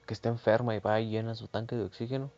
[0.06, 2.30] que está enferma y va y llena su tanque de oxígeno,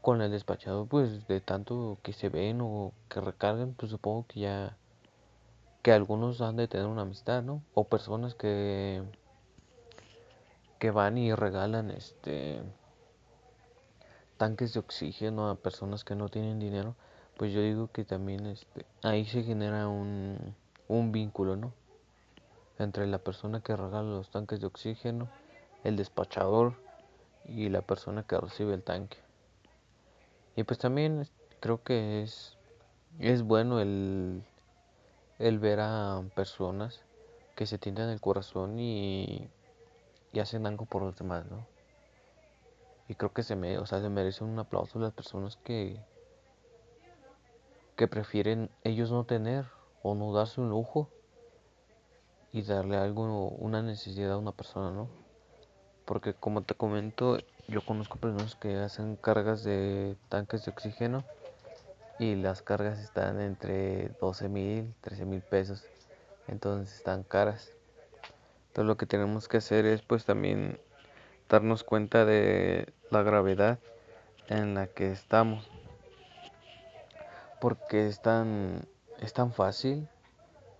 [0.00, 4.40] con el despachado pues de tanto que se ven o que recargan pues supongo que
[4.40, 4.76] ya
[5.82, 9.02] que algunos han de tener una amistad no o personas que
[10.78, 12.62] que van y regalan este
[14.36, 16.94] tanques de oxígeno a personas que no tienen dinero
[17.38, 20.54] pues yo digo que también este ahí se genera un
[20.88, 21.72] un vínculo no
[22.78, 25.28] entre la persona que regala los tanques de oxígeno
[25.84, 26.74] el despachador
[27.46, 29.16] y la persona que recibe el tanque
[30.58, 31.28] y pues también
[31.60, 32.56] creo que es,
[33.20, 34.42] es bueno el,
[35.38, 37.00] el ver a personas
[37.54, 39.48] que se tiendan el corazón y,
[40.32, 41.64] y hacen algo por los demás, ¿no?
[43.08, 46.00] Y creo que se, me, o sea, se merecen un aplauso las personas que,
[47.98, 49.64] que prefieren ellos no tener
[50.04, 51.10] o no darse un lujo
[52.52, 55.08] y darle algo, una necesidad a una persona, ¿no?
[56.04, 61.24] Porque como te comento, yo conozco personas que hacen cargas de tanques de oxígeno
[62.20, 65.82] y las cargas están entre 12 mil, 13 mil pesos.
[66.46, 67.72] Entonces están caras.
[68.68, 70.78] Entonces lo que tenemos que hacer es pues también
[71.48, 73.80] darnos cuenta de la gravedad
[74.48, 75.68] en la que estamos.
[77.60, 78.86] Porque es tan,
[79.20, 80.08] es tan fácil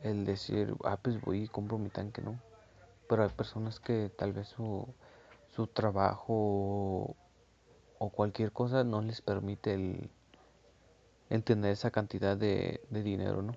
[0.03, 2.39] el decir, ah, pues voy y compro mi tanque, ¿no?
[3.09, 4.87] Pero hay personas que tal vez su,
[5.55, 7.17] su trabajo
[7.99, 10.11] o cualquier cosa no les permite el,
[11.43, 13.55] tener esa cantidad de, de dinero, ¿no?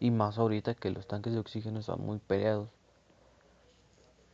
[0.00, 2.70] Y más ahorita que los tanques de oxígeno están muy peleados.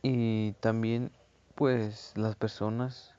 [0.03, 1.11] Y también,
[1.55, 3.15] pues, las personas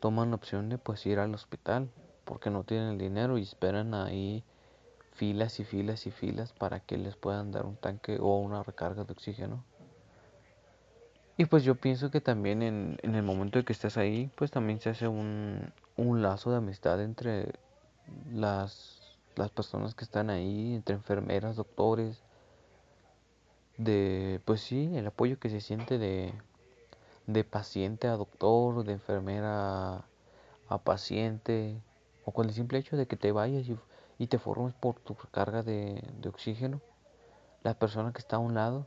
[0.00, 1.90] toman la opción de pues ir al hospital
[2.28, 4.44] porque no tienen el dinero y esperan ahí
[5.14, 9.04] filas y filas y filas para que les puedan dar un tanque o una recarga
[9.04, 9.64] de oxígeno.
[11.38, 14.50] Y pues yo pienso que también en, en el momento de que estés ahí, pues
[14.50, 17.54] también se hace un, un lazo de amistad entre
[18.30, 19.00] las,
[19.34, 22.22] las personas que están ahí, entre enfermeras, doctores,
[23.78, 26.34] de, pues sí, el apoyo que se siente de,
[27.26, 30.04] de paciente a doctor, de enfermera
[30.68, 31.80] a paciente,
[32.28, 33.66] o con el simple hecho de que te vayas
[34.18, 36.82] y, te formes por tu recarga de, de oxígeno,
[37.62, 38.86] la persona que está a un lado,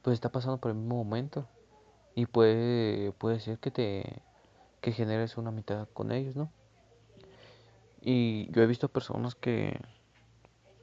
[0.00, 1.46] pues está pasando por el mismo momento
[2.14, 4.22] y puede, puede ser que te
[4.80, 6.50] que generes una mitad con ellos, ¿no?
[8.00, 9.78] Y yo he visto personas que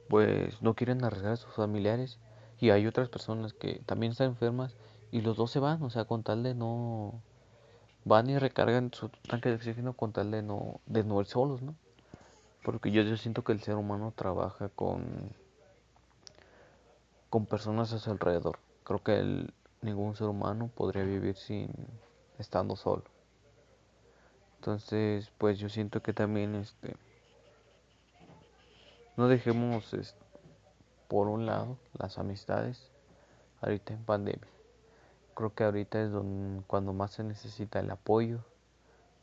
[0.08, 2.20] pues no quieren arriesgar a sus familiares
[2.60, 4.76] y hay otras personas que también están enfermas
[5.10, 7.20] y los dos se van, o sea, con tal de no
[8.04, 11.60] van y recargan su tanque de oxígeno con tal de no de no ir solos,
[11.60, 11.74] ¿no?
[12.62, 15.32] Porque yo, yo siento que el ser humano trabaja con
[17.30, 18.58] con personas a su alrededor.
[18.84, 21.70] Creo que el, ningún ser humano podría vivir sin
[22.38, 23.04] estando solo.
[24.56, 26.96] Entonces, pues yo siento que también este
[29.16, 30.14] no dejemos
[31.08, 32.90] por un lado las amistades
[33.60, 34.48] ahorita en pandemia.
[35.34, 38.44] Creo que ahorita es donde, cuando más se necesita el apoyo,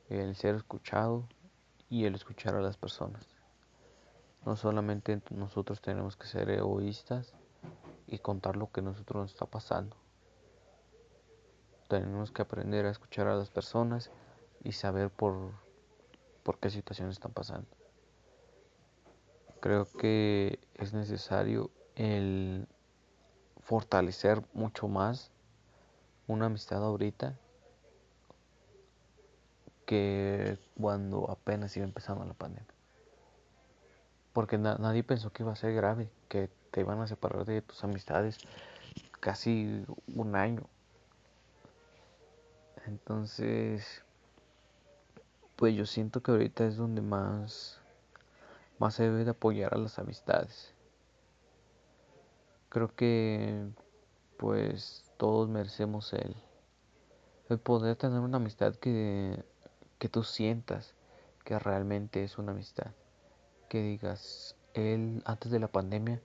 [0.09, 1.27] el ser escuchado
[1.89, 3.27] y el escuchar a las personas.
[4.45, 7.33] No solamente nosotros tenemos que ser egoístas
[8.07, 9.97] y contar lo que nosotros nos está pasando,
[11.87, 14.11] tenemos que aprender a escuchar a las personas
[14.63, 15.51] y saber por,
[16.43, 17.67] por qué situaciones están pasando.
[19.59, 22.67] Creo que es necesario el
[23.59, 25.31] fortalecer mucho más
[26.27, 27.39] una amistad ahorita
[29.85, 32.73] que cuando apenas iba empezando la pandemia.
[34.33, 37.61] Porque na nadie pensó que iba a ser grave, que te iban a separar de
[37.61, 38.37] tus amistades
[39.21, 40.67] casi un año
[42.87, 44.03] entonces,
[45.55, 47.79] pues yo siento que ahorita es donde más,
[48.77, 50.73] más se debe de apoyar a las amistades.
[52.69, 53.67] Creo que
[54.37, 56.35] pues todos merecemos el,
[57.49, 59.43] el poder tener una amistad que,
[59.99, 60.93] que tú sientas
[61.43, 62.91] que realmente es una amistad.
[63.69, 66.21] Que digas, él antes de la pandemia,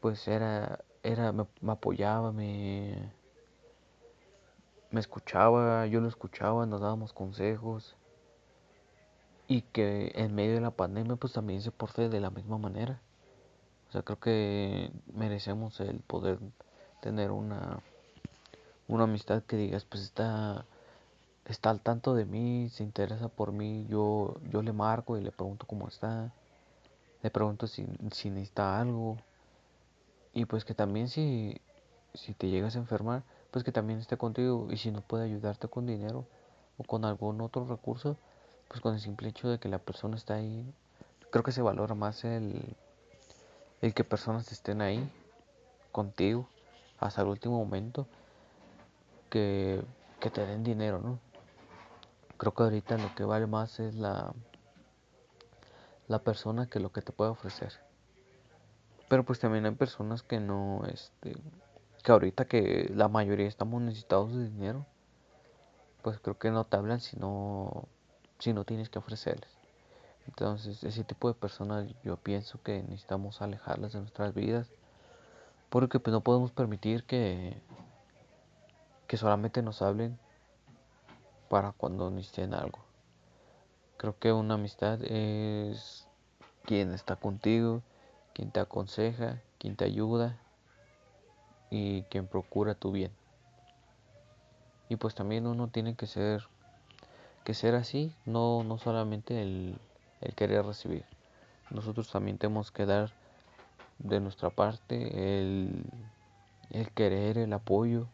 [0.00, 3.12] pues era, era, me, apoyaba, me,
[4.90, 7.96] me escuchaba, yo lo escuchaba, nos dábamos consejos
[9.46, 13.00] y que en medio de la pandemia pues también se porte de la misma manera.
[13.88, 16.38] O sea, creo que merecemos el poder
[17.00, 17.80] tener una,
[18.86, 20.66] una amistad que digas, pues está,
[21.48, 25.32] está al tanto de mí, se interesa por mí, yo, yo le marco y le
[25.32, 26.32] pregunto cómo está,
[27.22, 29.16] le pregunto si, si necesita algo.
[30.34, 31.60] Y pues que también si,
[32.14, 35.68] si te llegas a enfermar, pues que también esté contigo y si no puede ayudarte
[35.68, 36.26] con dinero
[36.76, 38.16] o con algún otro recurso,
[38.68, 40.72] pues con el simple hecho de que la persona está ahí,
[41.30, 42.76] creo que se valora más el,
[43.80, 45.10] el que personas estén ahí
[45.92, 46.46] contigo
[46.98, 48.06] hasta el último momento
[49.30, 49.82] que,
[50.20, 51.18] que te den dinero, ¿no?
[52.38, 54.32] Creo que ahorita lo que vale más es la,
[56.06, 57.72] la persona que lo que te puede ofrecer.
[59.08, 61.36] Pero pues también hay personas que no, este,
[62.04, 64.86] que ahorita que la mayoría estamos necesitados de dinero,
[66.02, 67.88] pues creo que no te hablan si no,
[68.38, 69.50] si no tienes que ofrecerles.
[70.28, 74.70] Entonces, ese tipo de personas yo pienso que necesitamos alejarlas de nuestras vidas,
[75.70, 77.60] porque pues no podemos permitir que,
[79.08, 80.18] que solamente nos hablen
[81.48, 82.78] para cuando necesiten algo.
[83.96, 86.06] Creo que una amistad es
[86.64, 87.82] quien está contigo,
[88.32, 90.36] quien te aconseja, quien te ayuda
[91.70, 93.10] y quien procura tu bien.
[94.88, 96.46] Y pues también uno tiene que ser
[97.44, 99.78] que ser así, no, no solamente el,
[100.20, 101.04] el querer recibir.
[101.70, 103.10] Nosotros también tenemos que dar
[103.98, 105.84] de nuestra parte el,
[106.70, 108.06] el querer, el apoyo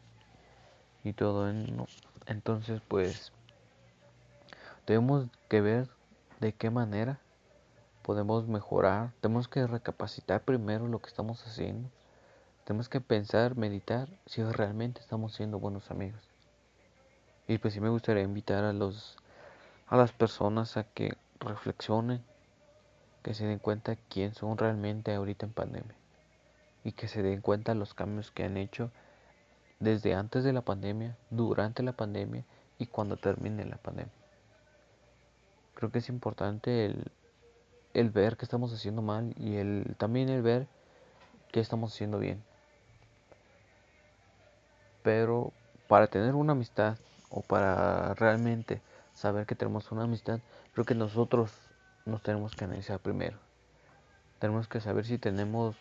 [1.03, 1.53] y todo.
[2.27, 3.33] Entonces pues
[4.85, 5.89] tenemos que ver
[6.41, 7.21] de qué manera
[8.03, 9.13] podemos mejorar.
[9.21, 11.89] Tenemos que recapacitar primero lo que estamos haciendo.
[12.65, 16.21] Tenemos que pensar, meditar si realmente estamos siendo buenos amigos.
[17.47, 19.17] Y pues sí me gustaría invitar a los
[19.87, 22.25] a las personas a que reflexionen,
[23.23, 25.95] que se den cuenta quién son realmente ahorita en pandemia
[26.85, 28.91] y que se den cuenta los cambios que han hecho
[29.81, 32.45] desde antes de la pandemia, durante la pandemia
[32.79, 34.13] y cuando termine la pandemia.
[35.75, 37.11] Creo que es importante el,
[37.95, 40.67] el ver que estamos haciendo mal y el, también el ver
[41.53, 42.43] que estamos haciendo bien.
[45.03, 45.53] Pero
[45.89, 46.97] para tener una amistad
[47.31, 48.81] o para realmente
[49.15, 50.41] saber que tenemos una amistad,
[50.73, 51.53] creo que nosotros
[52.05, 53.39] nos tenemos que analizar primero.
[54.39, 55.77] Tenemos que saber si tenemos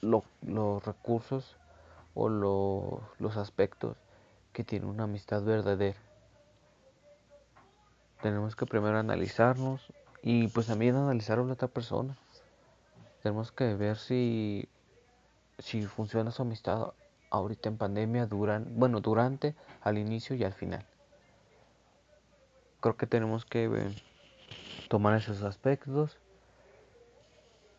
[0.00, 1.56] los recursos
[2.16, 3.96] o los aspectos
[4.52, 5.98] que tiene una amistad verdadera.
[8.22, 9.92] Tenemos que primero analizarnos
[10.22, 12.16] y pues también analizar a la otra persona.
[13.22, 14.66] Tenemos que ver si,
[15.58, 16.94] si funciona su amistad
[17.30, 20.86] ahorita en pandemia, duran, bueno, durante, al inicio y al final.
[22.80, 23.94] Creo que tenemos que eh,
[24.88, 26.16] tomar esos aspectos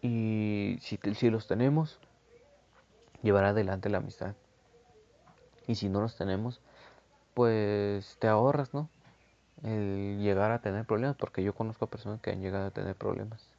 [0.01, 1.99] y si, si los tenemos,
[3.23, 4.35] llevar adelante la amistad.
[5.67, 6.61] Y si no los tenemos,
[7.33, 8.89] pues te ahorras, ¿no?
[9.63, 13.57] El llegar a tener problemas, porque yo conozco personas que han llegado a tener problemas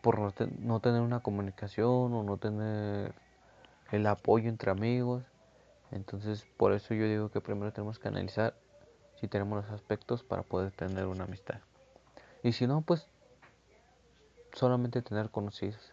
[0.00, 3.12] por no, no tener una comunicación o no tener
[3.90, 5.24] el apoyo entre amigos.
[5.90, 8.54] Entonces, por eso yo digo que primero tenemos que analizar
[9.20, 11.60] si tenemos los aspectos para poder tener una amistad.
[12.42, 13.08] Y si no, pues
[14.52, 15.92] solamente tener conocidos.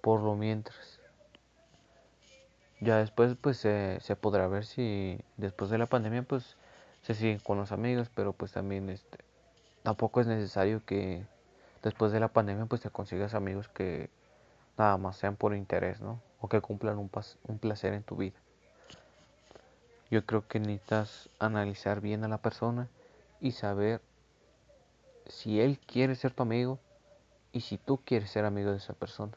[0.00, 0.98] Por lo mientras.
[2.80, 6.56] Ya después pues se, podrá ver si después de la pandemia pues
[7.02, 9.18] se siguen con los amigos, pero pues también este
[9.82, 11.26] tampoco es necesario que
[11.82, 14.10] después de la pandemia pues te consigas amigos que
[14.76, 16.20] nada más sean por interés, ¿no?
[16.40, 17.10] O que cumplan un,
[17.48, 18.38] un placer en tu vida.
[20.10, 22.88] Yo creo que necesitas analizar bien a la persona
[23.40, 24.00] y saber
[25.26, 26.78] si él quiere ser tu amigo
[27.52, 29.32] y si tú quieres ser amigo de esa persona.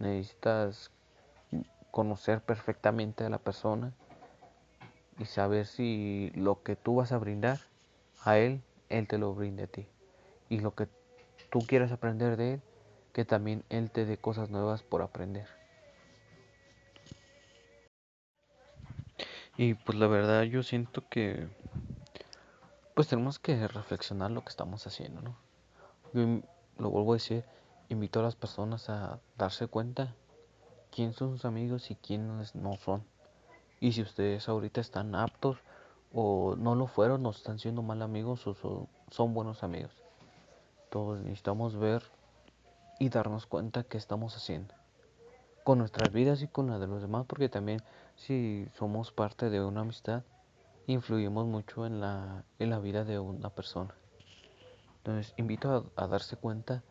[0.00, 0.90] Necesitas
[1.92, 3.92] conocer perfectamente a la persona
[5.18, 7.60] y saber si lo que tú vas a brindar
[8.24, 9.86] a él, él te lo brinde a ti.
[10.48, 10.88] Y lo que
[11.50, 12.62] tú quieras aprender de él,
[13.12, 15.46] que también él te dé cosas nuevas por aprender.
[19.56, 21.46] Y pues la verdad yo siento que
[22.94, 25.36] pues tenemos que reflexionar lo que estamos haciendo, ¿no?
[26.12, 26.42] Yo
[26.78, 27.44] lo vuelvo a decir,
[27.90, 30.14] invito a las personas a darse cuenta
[30.90, 33.04] quién son sus amigos y quiénes no son.
[33.80, 35.58] Y si ustedes ahorita están aptos
[36.12, 39.92] o no lo fueron, no están siendo mal amigos o son, son buenos amigos.
[40.88, 42.02] Todos necesitamos ver
[42.98, 44.74] y darnos cuenta qué estamos haciendo
[45.64, 47.82] con nuestras vidas y con la de los demás, porque también
[48.16, 50.22] si somos parte de una amistad,
[50.86, 53.94] influimos mucho en la, en la vida de una persona.
[54.98, 56.82] Entonces, invito a, darse cuenta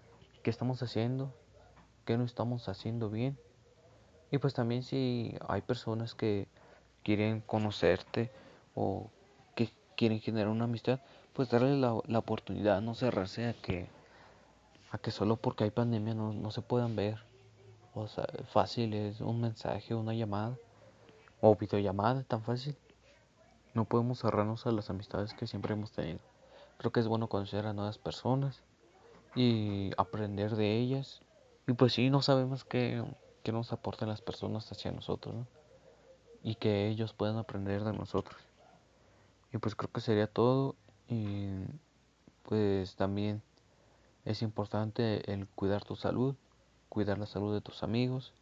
[0.43, 1.33] qué estamos haciendo,
[2.05, 3.37] qué no estamos haciendo bien.
[4.31, 6.47] Y pues también si hay personas que
[7.03, 8.31] quieren conocerte
[8.75, 9.09] o
[9.55, 10.99] que quieren generar una amistad,
[11.33, 13.87] pues darles la, la oportunidad, no cerrarse a que,
[14.91, 17.29] a que solo porque hay pandemia no, no se puedan ver
[17.93, 20.55] o sea, fácil es un mensaje, una llamada
[21.41, 22.77] o videollamada, tan fácil.
[23.73, 26.19] No podemos cerrarnos a las amistades que siempre hemos tenido.
[26.77, 28.61] Creo que es bueno conocer a nuevas personas
[29.35, 31.21] y aprender de ellas.
[31.67, 33.03] Y pues sí, no sabemos qué,
[33.43, 35.47] qué nos aportan las personas hacia nosotros, ¿no?
[36.43, 38.41] Y que ellos puedan aprender de nosotros.
[39.51, 40.75] Y pues creo que sería todo.
[41.07, 41.49] Y
[42.43, 43.41] pues también
[44.25, 46.35] es importante el cuidar tu salud
[46.89, 48.33] cuidar la salud de tus amigos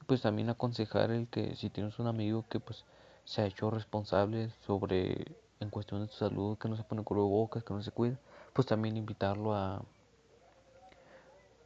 [0.00, 2.84] y pues también aconsejar el que si tienes un amigo que pues
[3.24, 5.24] se ha hecho responsable sobre
[5.60, 8.18] en cuestión de tu salud, que no se pone cubrebocas, que no se cuida,
[8.52, 9.82] pues también invitarlo a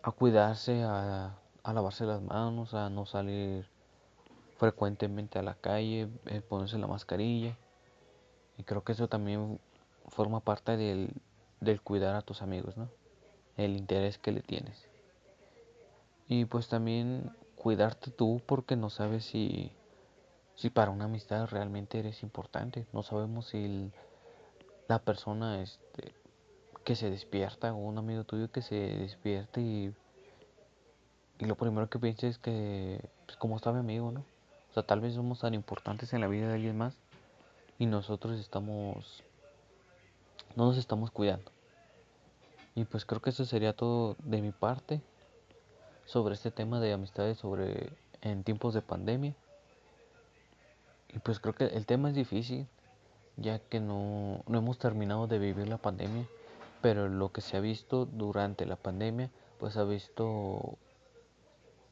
[0.03, 3.67] a cuidarse, a, lavarse las manos, a no salir
[4.57, 7.57] frecuentemente a la calle, eh, ponerse la mascarilla.
[8.57, 9.61] Y creo que eso también
[10.09, 11.13] forma parte del,
[11.61, 12.89] del cuidar a tus amigos, ¿no?
[13.57, 14.89] El interés que le tienes.
[16.29, 19.73] Y pues también cuidarte tú porque no sabes si,
[20.55, 22.87] si para una amistad realmente eres importante.
[22.93, 23.91] No sabemos si
[24.89, 26.15] la persona este,
[26.89, 29.95] que se despierta o un amigo tuyo que se despierte y,
[31.39, 34.21] y lo primero que piensa es que, pues como está mi amigo, ¿no?
[34.71, 36.97] O sea, tal vez somos tan importantes en la vida de alguien más
[37.79, 39.23] y nosotros estamos,
[40.57, 41.53] no nos estamos cuidando.
[42.75, 45.03] Y pues creo que eso sería todo de mi parte
[46.07, 49.35] sobre este tema de amistades sobre en tiempos de pandemia.
[51.11, 52.67] Y pues creo que el tema es difícil,
[53.37, 56.27] ya que no, no hemos terminado de vivir la pandemia,
[56.81, 60.79] pero lo que se ha visto durante la pandemia, pues ha visto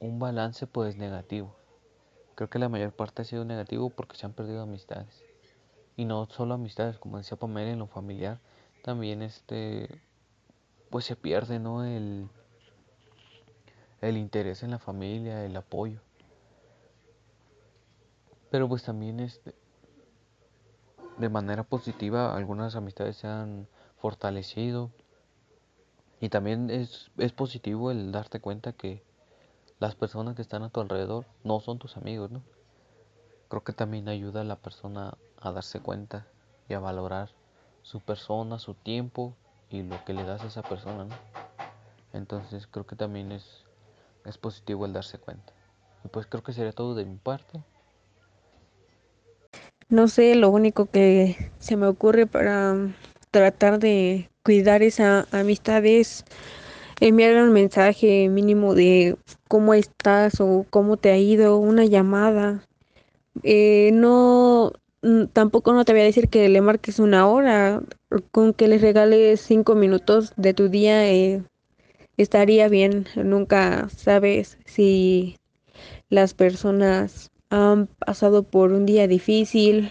[0.01, 1.55] un balance pues negativo.
[2.35, 5.25] Creo que la mayor parte ha sido negativo porque se han perdido amistades.
[5.97, 8.39] Y no solo amistades, como decía Pamela en lo familiar,
[8.83, 10.03] también este
[10.91, 11.85] pues se pierde, ¿no?
[11.85, 12.29] El,
[14.01, 16.01] el interés en la familia, el apoyo.
[18.51, 19.55] Pero pues también este,
[21.19, 23.67] de manera positiva algunas amistades se han
[24.01, 24.91] fortalecido.
[26.21, 29.03] Y también es, es positivo el darte cuenta que
[29.79, 32.43] las personas que están a tu alrededor no son tus amigos, ¿no?
[33.49, 36.27] Creo que también ayuda a la persona a darse cuenta
[36.69, 37.31] y a valorar
[37.83, 39.35] su persona, su tiempo
[39.71, 41.15] y lo que le das a esa persona, ¿no?
[42.13, 43.65] Entonces creo que también es,
[44.25, 45.53] es positivo el darse cuenta.
[46.05, 47.63] Y pues creo que sería todo de mi parte.
[49.89, 52.75] No sé, lo único que se me ocurre para
[53.31, 56.25] tratar de cuidar esa amistad es
[57.01, 59.17] enviar un mensaje mínimo de
[59.49, 62.63] cómo estás o cómo te ha ido, una llamada.
[63.43, 64.73] Eh, no,
[65.33, 67.83] tampoco no te voy a decir que le marques una hora,
[68.31, 71.43] con que les regales cinco minutos de tu día eh,
[72.17, 73.07] estaría bien.
[73.17, 75.37] Nunca sabes si
[76.09, 79.91] las personas han pasado por un día difícil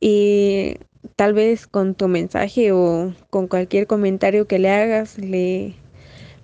[0.00, 0.76] y
[1.16, 5.74] tal vez con tu mensaje o con cualquier comentario que le hagas le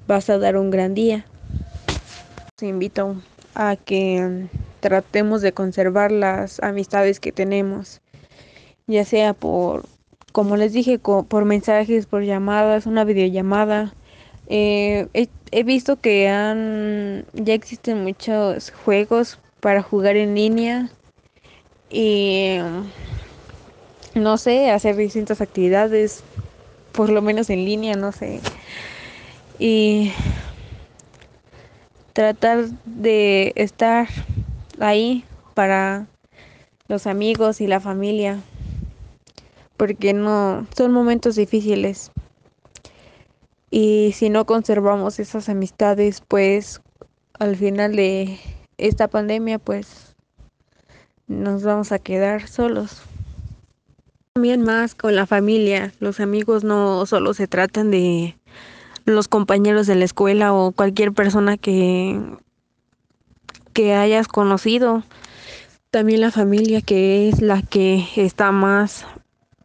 [0.07, 1.27] vas a dar un gran día.
[2.57, 3.17] Te invito
[3.55, 4.47] a que
[4.81, 8.01] tratemos de conservar las amistades que tenemos,
[8.87, 9.85] ya sea por,
[10.33, 13.93] como les dije, por mensajes, por llamadas, una videollamada.
[14.49, 20.91] Eh, he, he, visto que han, ya existen muchos juegos para jugar en línea
[21.91, 22.59] y
[24.19, 26.23] no sé, hacer distintas actividades,
[26.93, 28.41] por lo menos en línea, no sé.
[29.59, 30.13] Y
[32.13, 34.09] tratar de estar
[34.81, 36.07] ahí para
[36.89, 38.41] los amigos y la familia
[39.77, 42.11] porque no son momentos difíciles.
[43.71, 46.81] Y si no conservamos esas amistades pues
[47.39, 48.39] al final de
[48.79, 50.17] esta pandemia pues
[51.29, 53.03] nos vamos a quedar solos
[54.39, 58.37] también más con la familia los amigos no solo se tratan de
[59.05, 62.21] los compañeros de la escuela o cualquier persona que,
[63.73, 65.03] que hayas conocido.
[65.91, 69.07] También la familia que es la que está más,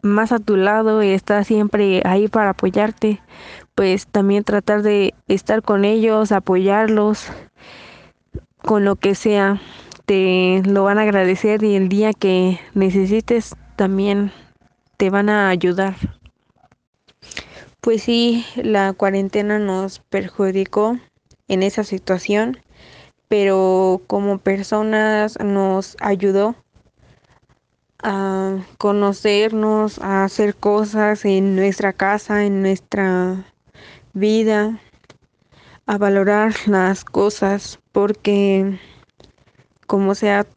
[0.01, 3.21] más a tu lado y está siempre ahí para apoyarte.
[3.75, 7.27] Pues también tratar de estar con ellos, apoyarlos
[8.57, 9.61] con lo que sea.
[10.07, 14.31] Te lo van a agradecer y el día que necesites también
[15.03, 15.97] te van a ayudar.
[17.81, 20.97] Pues sí, la cuarentena nos perjudicó
[21.49, 22.57] en esa situación,
[23.27, 26.55] pero como personas nos ayudó
[28.01, 33.43] a conocernos, a hacer cosas en nuestra casa, en nuestra
[34.13, 34.79] vida,
[35.85, 38.79] a valorar las cosas, porque
[39.85, 40.47] como sea,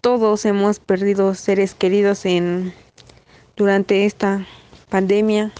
[0.00, 2.72] todos hemos perdido seres queridos en
[3.56, 4.46] durante esta
[4.90, 5.52] pandemia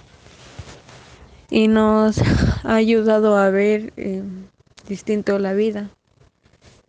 [1.51, 2.19] y nos
[2.65, 4.23] ha ayudado a ver eh,
[4.89, 5.91] distinto la vida.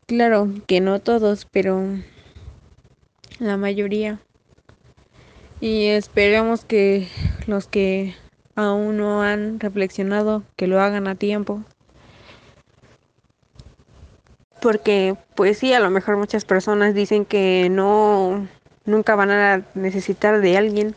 [0.05, 1.83] Claro que no todos, pero
[3.39, 4.19] la mayoría.
[5.59, 7.07] Y esperamos que
[7.47, 8.15] los que
[8.55, 11.63] aún no han reflexionado, que lo hagan a tiempo.
[14.61, 18.47] Porque pues sí, a lo mejor muchas personas dicen que no,
[18.87, 20.95] nunca van a necesitar de alguien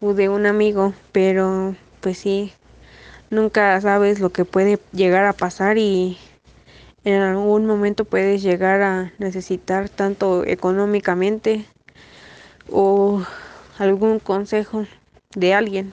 [0.00, 2.52] o de un amigo, pero pues sí,
[3.30, 6.18] nunca sabes lo que puede llegar a pasar y
[7.02, 11.64] en algún momento puedes llegar a necesitar tanto económicamente
[12.70, 13.24] o
[13.78, 14.86] algún consejo
[15.34, 15.92] de alguien.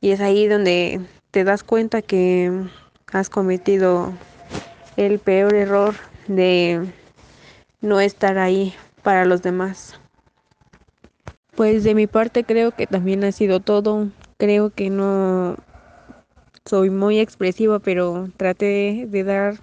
[0.00, 1.00] Y es ahí donde
[1.30, 2.50] te das cuenta que
[3.12, 4.12] has cometido
[4.96, 5.94] el peor error
[6.26, 6.86] de
[7.80, 9.98] no estar ahí para los demás.
[11.56, 14.08] Pues de mi parte creo que también ha sido todo.
[14.38, 15.56] Creo que no
[16.64, 19.54] soy muy expresiva, pero traté de dar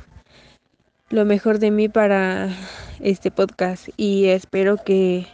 [1.09, 2.49] lo mejor de mí para
[3.01, 5.27] este podcast y espero que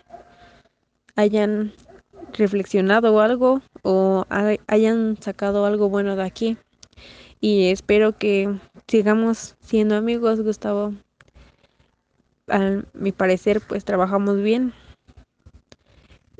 [1.15, 1.73] hayan
[2.33, 4.25] reflexionado algo o
[4.67, 6.57] hayan sacado algo bueno de aquí.
[7.39, 8.49] y espero que
[8.87, 10.93] sigamos siendo amigos, Gustavo.
[12.47, 14.73] A mi parecer, pues trabajamos bien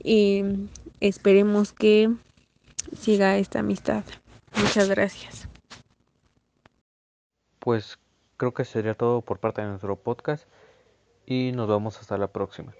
[0.04, 0.44] y
[1.00, 2.12] esperemos que
[2.98, 4.04] siga esta amistad.
[4.56, 5.48] Muchas gracias.
[7.60, 8.00] Pues
[8.38, 10.48] creo que sería todo por parte de nuestro podcast
[11.26, 12.74] y nos vemos hasta la próxima.